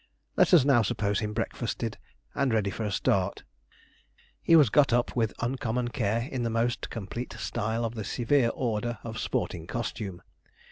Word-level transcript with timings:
Let 0.35 0.51
us 0.51 0.65
now 0.65 0.81
suppose 0.81 1.19
him 1.19 1.31
breakfasted, 1.31 1.99
and 2.33 2.51
ready 2.51 2.71
for 2.71 2.83
a 2.83 2.91
start. 2.91 3.43
He 4.41 4.55
was 4.55 4.71
'got 4.71 4.91
up' 4.91 5.15
with 5.15 5.31
uncommon 5.41 5.89
care 5.89 6.21
in 6.31 6.41
the 6.41 6.49
most 6.49 6.89
complete 6.89 7.33
style 7.33 7.85
of 7.85 7.93
the 7.93 8.03
severe 8.03 8.49
order 8.49 8.97
of 9.03 9.19
sporting 9.19 9.67
costume. 9.67 10.23